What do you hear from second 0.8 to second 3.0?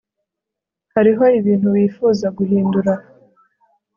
Hariho ibintu wifuza guhindura